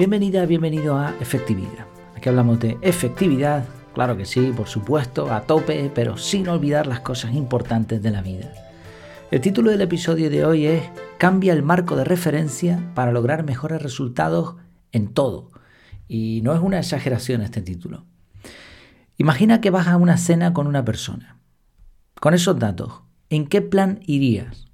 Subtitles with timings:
[0.00, 1.86] Bienvenida, bienvenido a Efectividad.
[2.16, 7.00] Aquí hablamos de efectividad, claro que sí, por supuesto, a tope, pero sin olvidar las
[7.00, 8.50] cosas importantes de la vida.
[9.30, 10.84] El título del episodio de hoy es
[11.18, 14.56] Cambia el marco de referencia para lograr mejores resultados
[14.90, 15.50] en todo.
[16.08, 18.06] Y no es una exageración este título.
[19.18, 21.36] Imagina que vas a una cena con una persona.
[22.18, 24.66] Con esos datos, ¿en qué plan irías?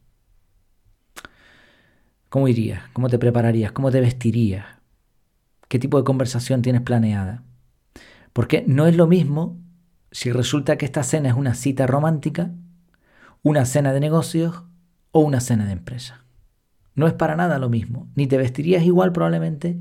[2.28, 2.84] ¿Cómo irías?
[2.92, 3.72] ¿Cómo te prepararías?
[3.72, 4.75] ¿Cómo te vestirías?
[5.68, 7.42] Qué tipo de conversación tienes planeada.
[8.32, 9.58] Porque no es lo mismo
[10.10, 12.52] si resulta que esta cena es una cita romántica,
[13.42, 14.64] una cena de negocios
[15.10, 16.24] o una cena de empresa.
[16.94, 18.08] No es para nada lo mismo.
[18.14, 19.78] Ni te vestirías igual probablemente,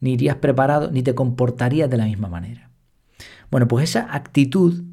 [0.00, 2.70] ni irías preparado, ni te comportarías de la misma manera.
[3.50, 4.84] Bueno, pues esa actitud,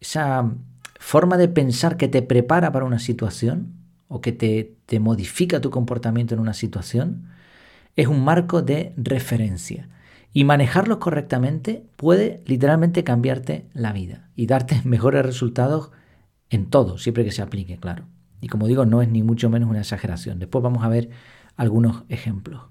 [0.00, 0.54] esa
[0.98, 3.74] forma de pensar que te prepara para una situación
[4.08, 7.28] o que te, te modifica tu comportamiento en una situación,
[7.96, 9.88] es un marco de referencia.
[10.32, 15.90] Y manejarlos correctamente puede literalmente cambiarte la vida y darte mejores resultados
[16.50, 18.04] en todo, siempre que se aplique, claro.
[18.40, 20.38] Y como digo, no es ni mucho menos una exageración.
[20.38, 21.08] Después vamos a ver
[21.56, 22.62] algunos ejemplos.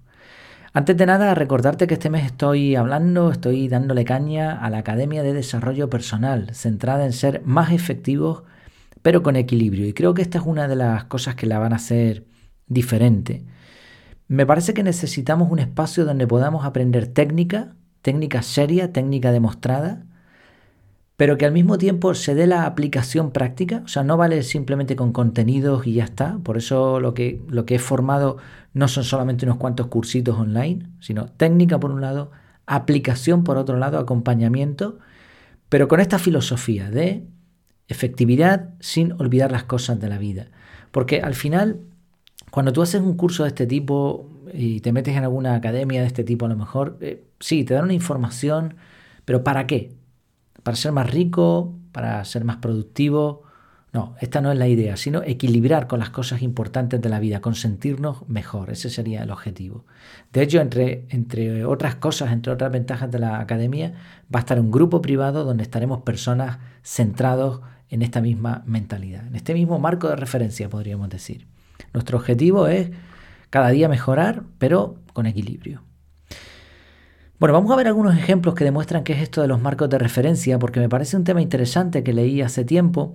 [0.74, 5.24] Antes de nada, recordarte que este mes estoy hablando, estoy dándole caña a la Academia
[5.24, 8.44] de Desarrollo Personal, centrada en ser más efectivos,
[9.02, 9.88] pero con equilibrio.
[9.88, 12.26] Y creo que esta es una de las cosas que la van a hacer
[12.68, 13.46] diferente.
[14.28, 20.04] Me parece que necesitamos un espacio donde podamos aprender técnica, técnica seria, técnica demostrada,
[21.18, 24.96] pero que al mismo tiempo se dé la aplicación práctica, o sea, no vale simplemente
[24.96, 28.38] con contenidos y ya está, por eso lo que, lo que he formado
[28.74, 32.32] no son solamente unos cuantos cursitos online, sino técnica por un lado,
[32.66, 34.98] aplicación por otro lado, acompañamiento,
[35.70, 37.26] pero con esta filosofía de
[37.88, 40.48] efectividad sin olvidar las cosas de la vida,
[40.92, 41.80] porque al final
[42.56, 46.08] cuando tú haces un curso de este tipo y te metes en alguna academia de
[46.08, 48.76] este tipo a lo mejor, eh, sí, te dan una información,
[49.26, 49.92] pero ¿para qué?
[50.64, 51.76] ¿Para ser más rico?
[51.92, 53.44] ¿Para ser más productivo?
[53.92, 57.42] No, esta no es la idea, sino equilibrar con las cosas importantes de la vida,
[57.42, 59.84] consentirnos mejor, ese sería el objetivo.
[60.32, 63.96] De hecho, entre, entre otras cosas, entre otras ventajas de la academia,
[64.34, 69.36] va a estar un grupo privado donde estaremos personas centrados en esta misma mentalidad, en
[69.36, 71.54] este mismo marco de referencia, podríamos decir.
[71.94, 72.92] Nuestro objetivo es
[73.50, 75.84] cada día mejorar, pero con equilibrio.
[77.40, 79.98] Bueno, vamos a ver algunos ejemplos que demuestran qué es esto de los marcos de
[79.98, 83.14] referencia, porque me parece un tema interesante que leí hace tiempo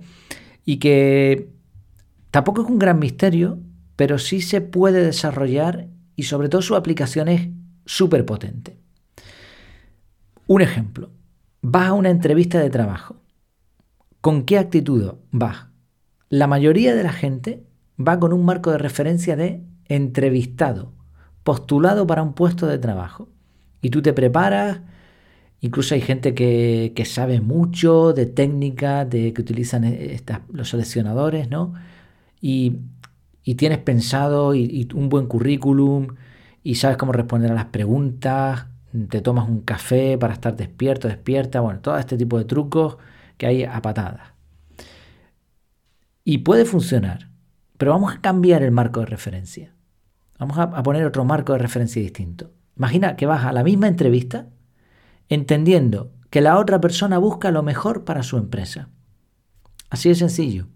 [0.63, 1.49] y que
[2.29, 3.59] tampoco es un gran misterio,
[3.95, 7.49] pero sí se puede desarrollar y sobre todo su aplicación es
[7.85, 8.77] súper potente.
[10.45, 11.09] Un ejemplo,
[11.61, 13.15] vas a una entrevista de trabajo.
[14.21, 15.67] ¿Con qué actitud vas?
[16.29, 17.63] La mayoría de la gente
[18.07, 20.93] va con un marco de referencia de entrevistado,
[21.43, 23.29] postulado para un puesto de trabajo.
[23.81, 24.81] Y tú te preparas,
[25.59, 29.83] incluso hay gente que, sabe mucho de técnica, de que utilizan
[30.51, 31.73] los seleccionadores, ¿no?
[32.41, 32.77] Y,
[33.57, 36.07] tienes pensado y, un buen currículum
[36.63, 38.67] y sabes cómo responder a las preguntas,
[39.09, 42.97] te tomas un café para estar despierto, despierta, bueno, todo este tipo de trucos
[43.37, 44.33] que hay a patadas.
[46.23, 47.30] Y puede funcionar,
[47.81, 49.73] pero vamos a cambiar el marco de referencia.
[50.37, 52.51] Vamos a, poner otro marco de referencia distinto.
[52.77, 54.49] Imagina que vas a la misma entrevista
[55.29, 58.89] entendiendo que la otra persona busca lo mejor para su empresa.
[59.89, 60.67] Así de sencillo.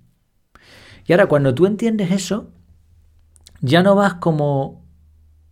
[1.06, 2.50] Y ahora cuando tú entiendes eso,
[3.62, 4.84] ya no vas como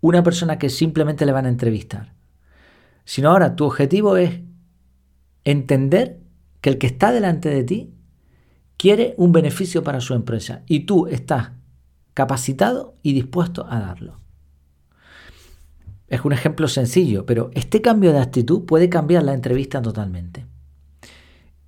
[0.01, 2.15] una persona que simplemente le van a entrevistar,
[3.05, 4.39] sino ahora tu objetivo es
[5.43, 6.19] entender
[6.61, 7.93] que el que está delante de ti
[8.83, 11.51] quiere un beneficio para su empresa y tú estás
[12.13, 14.19] capacitado y dispuesto a darlo.
[16.09, 20.47] Es un ejemplo sencillo, pero este cambio de actitud puede cambiar la entrevista totalmente.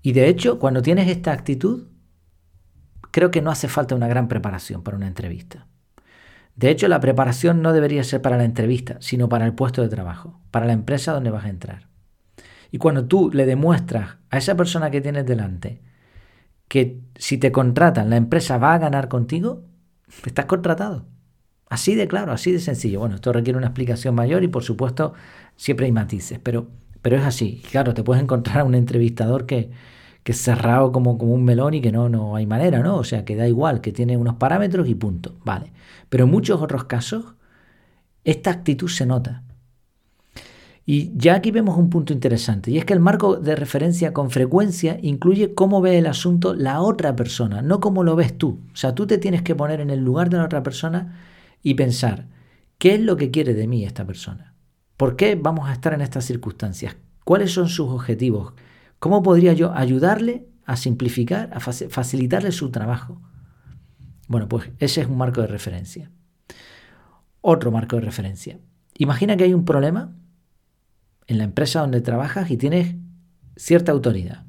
[0.01, 1.87] Y de hecho, cuando tienes esta actitud,
[3.11, 5.67] creo que no hace falta una gran preparación para una entrevista.
[6.57, 9.87] De hecho, la preparación no debería ser para la entrevista, sino para el puesto de
[9.87, 11.87] trabajo, para la empresa donde vas a entrar.
[12.71, 15.81] Y cuando tú le demuestras a esa persona que tienes delante
[16.75, 19.63] que si te contratan, la empresa va a ganar contigo,
[20.25, 21.05] estás contratado.
[21.69, 22.99] Así de claro, así de sencillo.
[22.99, 25.13] Bueno, esto requiere una explicación mayor y por supuesto
[25.55, 26.67] siempre hay matices, pero,
[27.01, 27.61] pero es así.
[27.71, 29.71] Claro, te puedes encontrar a un entrevistador que,
[30.23, 32.97] que es cerrado como, como un melón y que no, no hay manera, ¿no?
[32.97, 35.37] O sea, que da igual, que tiene unos parámetros y punto.
[35.45, 35.71] Vale.
[36.09, 37.35] Pero en muchos otros casos,
[38.25, 39.43] esta actitud se nota.
[40.87, 44.29] Y ya aquí vemos un punto interesante, y es que el marco de referencia con
[44.29, 48.61] frecuencia incluye cómo ve el asunto la otra persona, no cómo lo ves tú.
[48.71, 51.19] O sea, tú te tienes que poner en el lugar de la otra persona
[51.63, 52.27] y pensar,
[52.77, 54.53] ¿qué es lo que quiere de mí esta persona?
[54.95, 56.95] ¿Por qué vamos a estar en estas circunstancias?
[57.23, 58.53] ¿Cuáles son sus objetivos?
[58.99, 63.19] ¿Cómo podría yo ayudarle a simplificar, a facilitarle su trabajo?
[64.27, 66.11] Bueno, pues ese es un marco de referencia.
[67.41, 68.59] Otro marco de referencia.
[68.97, 70.15] Imagina que hay un problema
[71.27, 72.95] en la empresa donde trabajas y tienes
[73.55, 74.45] cierta autoridad.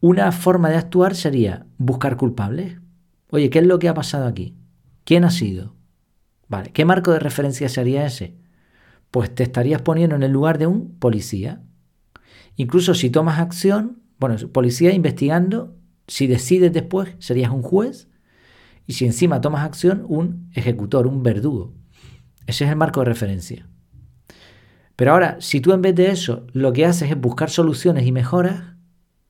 [0.00, 2.78] Una forma de actuar sería buscar culpables.
[3.30, 4.54] Oye, ¿qué es lo que ha pasado aquí?
[5.04, 5.74] ¿Quién ha sido?
[6.48, 8.36] Vale, ¿qué marco de referencia sería ese?
[9.10, 11.62] Pues te estarías poniendo en el lugar de un policía.
[12.56, 15.76] Incluso si tomas acción, bueno, policía investigando,
[16.06, 18.08] si decides después, serías un juez.
[18.86, 21.72] Y si encima tomas acción, un ejecutor, un verdugo.
[22.46, 23.66] Ese es el marco de referencia.
[24.96, 28.12] Pero ahora, si tú en vez de eso lo que haces es buscar soluciones y
[28.12, 28.74] mejoras,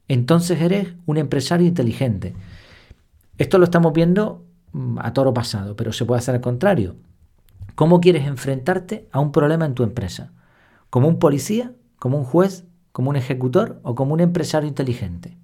[0.08, 2.34] entonces eres un empresario inteligente.
[3.38, 6.96] Esto lo estamos viendo mm, a toro pasado, pero se puede hacer al contrario.
[7.74, 10.32] ¿Cómo quieres enfrentarte a un problema en tu empresa?
[10.90, 11.72] ¿Como un policía?
[11.98, 12.64] ¿Como un juez?
[12.92, 13.80] ¿Como un ejecutor?
[13.82, 15.36] ¿O como un empresario inteligente?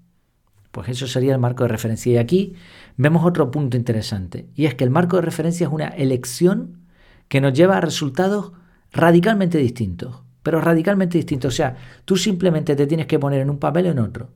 [0.70, 2.12] Pues eso sería el marco de referencia.
[2.12, 2.54] Y aquí
[2.96, 6.86] vemos otro punto interesante, y es que el marco de referencia es una elección
[7.26, 8.52] que nos lleva a resultados
[8.92, 11.54] radicalmente distintos, pero radicalmente distintos.
[11.54, 14.30] O sea, tú simplemente te tienes que poner en un papel o en otro.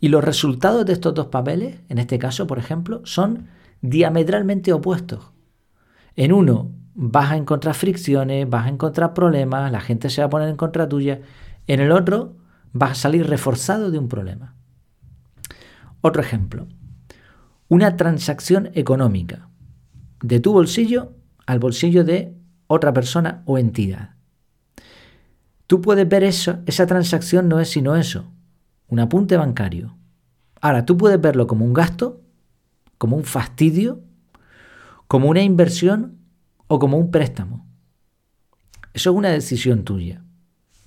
[0.00, 3.48] Y los resultados de estos dos papeles, en este caso, por ejemplo, son
[3.82, 5.32] diametralmente opuestos.
[6.16, 10.30] En uno vas a encontrar fricciones, vas a encontrar problemas, la gente se va a
[10.30, 11.20] poner en contra tuya.
[11.66, 12.36] En el otro
[12.72, 14.54] vas a salir reforzado de un problema.
[16.00, 16.66] Otro ejemplo.
[17.68, 19.48] Una transacción económica
[20.22, 21.12] de tu bolsillo
[21.46, 22.34] al bolsillo de
[22.72, 24.10] otra persona o entidad.
[25.66, 28.30] Tú puedes ver eso, esa transacción no es sino eso,
[28.86, 29.96] un apunte bancario.
[30.60, 32.20] Ahora, tú puedes verlo como un gasto,
[32.96, 34.02] como un fastidio,
[35.08, 36.18] como una inversión
[36.68, 37.66] o como un préstamo.
[38.94, 40.22] Eso es una decisión tuya,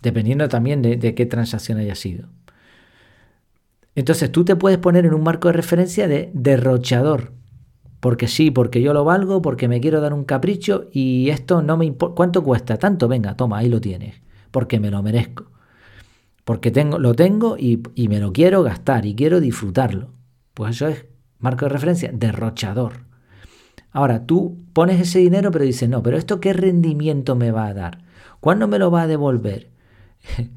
[0.02, 2.30] dependiendo también de, de qué transacción haya sido.
[3.94, 7.34] Entonces tú te puedes poner en un marco de referencia de derrochador,
[8.04, 11.78] porque sí, porque yo lo valgo, porque me quiero dar un capricho y esto no
[11.78, 12.16] me importa.
[12.16, 12.76] ¿Cuánto cuesta?
[12.76, 14.16] Tanto, venga, toma, ahí lo tienes,
[14.52, 15.46] porque me lo merezco.
[16.44, 20.10] Porque tengo, lo tengo y, y me lo quiero gastar y quiero disfrutarlo.
[20.54, 21.06] Pues eso es
[21.40, 23.06] marco de referencia, derrochador.
[23.92, 27.74] Ahora, tú pones ese dinero, pero dices, no, pero ¿esto qué rendimiento me va a
[27.74, 28.04] dar?
[28.42, 29.70] ¿Cuándo me lo va a devolver?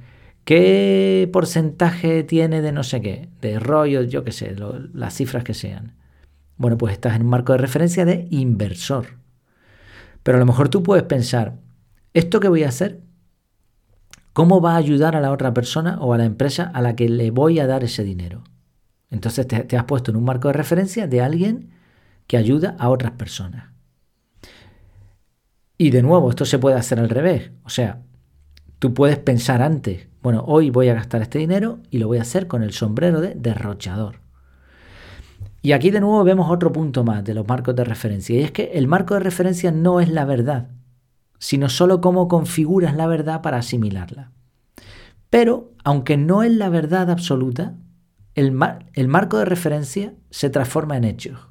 [0.44, 3.28] ¿Qué porcentaje tiene de no sé qué?
[3.40, 4.56] De rollo, yo qué sé,
[4.92, 5.94] las cifras que sean.
[6.56, 9.18] Bueno, pues estás en un marco de referencia de inversor.
[10.22, 11.58] Pero a lo mejor tú puedes pensar,
[12.14, 13.00] ¿esto que voy a hacer?
[14.32, 17.08] ¿Cómo va a ayudar a la otra persona o a la empresa a la que
[17.08, 18.44] le voy a dar ese dinero?
[19.10, 21.70] Entonces te, has puesto en un marco de referencia de alguien
[22.26, 23.70] que ayuda a otras personas.
[25.78, 27.50] Y de nuevo, esto se puede hacer al revés.
[27.64, 28.02] O sea,
[28.78, 32.22] tú puedes pensar antes, bueno, hoy voy a gastar este dinero y lo voy a
[32.22, 34.25] hacer con el sombrero de derrochador.
[35.66, 38.52] Y aquí de nuevo vemos otro punto más de los marcos de referencia, y es
[38.52, 40.68] que el marco de referencia no es la verdad,
[41.40, 44.30] sino solo cómo configuras la verdad para asimilarla.
[45.28, 47.74] Pero, aunque no es la verdad absoluta,
[48.36, 48.56] el,
[48.92, 51.48] el marco de referencia se transforma en hechos.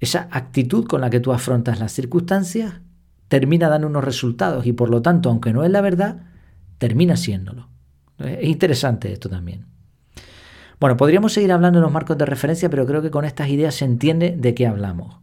[0.00, 2.80] Esa actitud con la que tú afrontas las circunstancias
[3.28, 6.24] termina dando unos resultados y por lo tanto, aunque no es la verdad,
[6.78, 7.68] termina siéndolo.
[8.18, 9.66] Es interesante esto también.
[10.82, 13.76] Bueno, podríamos seguir hablando de los marcos de referencia, pero creo que con estas ideas
[13.76, 15.20] se entiende de qué hablamos.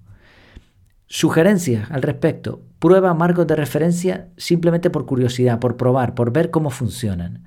[1.05, 2.61] Sugerencias al respecto.
[2.79, 7.43] Prueba marcos de referencia simplemente por curiosidad, por probar, por ver cómo funcionan.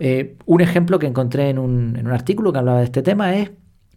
[0.00, 3.52] Eh, un ejemplo que encontré en un, artículo que hablaba de este tema es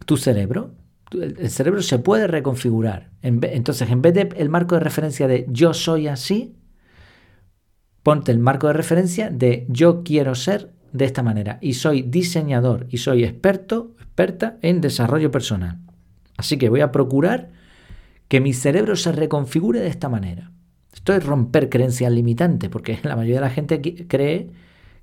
[0.06, 0.76] tu cerebro.
[1.10, 3.10] El cerebro se puede reconfigurar.
[3.20, 6.54] Entonces, en vez del el marco de referencia de yo soy así,
[8.04, 12.86] ponte el marco de referencia de yo quiero ser de esta manera y soy diseñador
[12.90, 15.78] y soy experto, experta en desarrollo personal.
[16.36, 17.50] Así que voy a procurar
[18.28, 20.52] que mi cerebro se reconfigure de esta manera.
[20.92, 24.50] Esto es romper creencias limitantes, porque la mayoría de la gente cree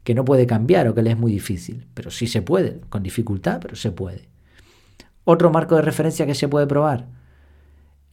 [0.03, 1.87] que no puede cambiar o que le es muy difícil.
[1.93, 4.29] Pero sí se puede, con dificultad, pero se puede.
[5.25, 7.07] Otro marco de referencia que se puede probar.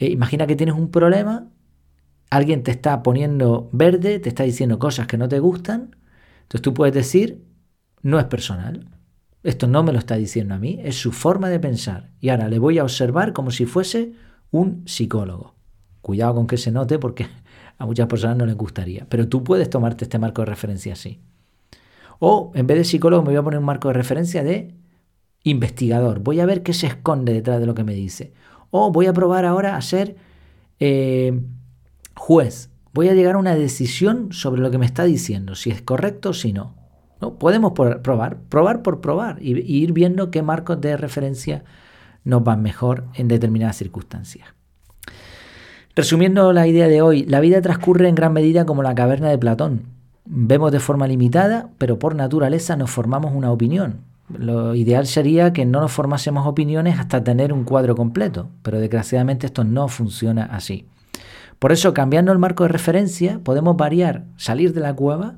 [0.00, 1.48] Eh, imagina que tienes un problema,
[2.30, 5.96] alguien te está poniendo verde, te está diciendo cosas que no te gustan.
[6.42, 7.44] Entonces tú puedes decir,
[8.04, 8.86] no es personal.
[9.42, 12.10] Esto no me lo está diciendo a mí, es su forma de pensar.
[12.20, 14.12] Y ahora le voy a observar como si fuese
[14.50, 15.54] un psicólogo.
[16.00, 17.26] Cuidado con que se note porque
[17.78, 19.06] a muchas personas no les gustaría.
[19.08, 21.20] Pero tú puedes tomarte este marco de referencia así.
[22.20, 24.74] O en vez de psicólogo me voy a poner un marco de referencia de
[25.42, 26.20] investigador.
[26.20, 28.34] Voy a ver qué se esconde detrás de lo que me dice.
[28.70, 30.16] O voy a probar ahora a ser
[30.78, 31.40] eh,
[32.14, 32.70] juez.
[32.92, 36.30] Voy a llegar a una decisión sobre lo que me está diciendo, si es correcto
[36.30, 36.83] o si no.
[37.32, 41.64] Podemos probar, probar por probar y, y ir viendo qué marcos de referencia
[42.24, 44.48] nos van mejor en determinadas circunstancias.
[45.96, 49.38] Resumiendo la idea de hoy, la vida transcurre en gran medida como la caverna de
[49.38, 49.82] Platón.
[50.24, 54.00] Vemos de forma limitada, pero por naturaleza nos formamos una opinión.
[54.28, 59.46] Lo ideal sería que no nos formásemos opiniones hasta tener un cuadro completo, pero desgraciadamente
[59.46, 60.88] esto no funciona así.
[61.58, 65.36] Por eso, cambiando el marco de referencia, podemos variar, salir de la cueva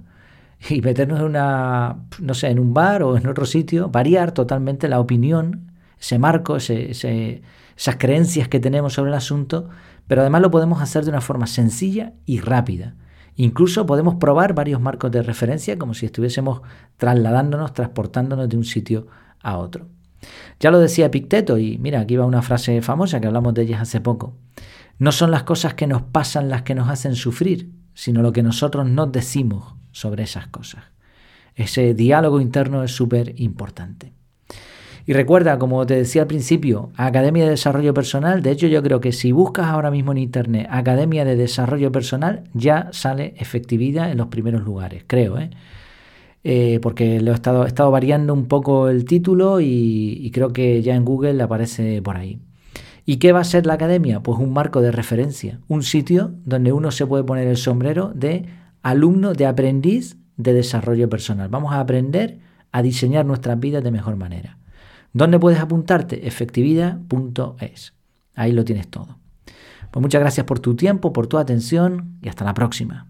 [0.70, 4.88] y meternos en una, no sé, en un bar o en otro sitio, variar totalmente
[4.88, 9.68] la opinión, ese marco, esas creencias que tenemos sobre el asunto,
[10.06, 12.94] pero además lo podemos hacer de una forma sencilla y rápida.
[13.36, 16.62] Incluso podemos probar varios marcos de referencia como si estuviésemos
[16.96, 19.08] trasladándonos, transportándonos de un sitio
[19.42, 19.88] a otro.
[20.58, 23.82] Ya lo decía Picteto y mira, aquí va una frase famosa que hablamos de ellas
[23.82, 24.34] hace poco.
[24.98, 28.42] No son las cosas que nos pasan las que nos hacen sufrir, sino lo que
[28.42, 30.84] nosotros nos decimos sobre esas cosas.
[31.54, 34.12] Ese diálogo interno es súper importante.
[35.06, 39.00] Y recuerda, como te decía al principio, Academia de Desarrollo Personal, de hecho yo creo
[39.00, 44.18] que si buscas ahora mismo en Internet Academia de Desarrollo Personal, ya sale efectividad en
[44.18, 45.48] los primeros lugares, creo, ¿eh?
[46.44, 50.52] eh porque lo he estado, he estado variando un poco el título y, y creo
[50.52, 52.38] que ya en Google aparece por ahí.
[53.06, 54.20] ¿Y qué va a ser la academia?
[54.20, 58.44] Pues un marco de referencia, un sitio donde uno se puede poner el sombrero de
[58.86, 61.48] alumno, de aprendiz de desarrollo personal.
[61.48, 62.38] Vamos a aprender
[62.70, 64.58] a diseñar nuestras vidas de mejor manera.
[65.12, 66.28] ¿Dónde puedes apuntarte?
[66.28, 67.94] Efectividad.es.
[68.34, 69.18] Ahí lo tienes todo.
[69.90, 73.08] Pues muchas gracias por tu tiempo, por tu atención y hasta la próxima.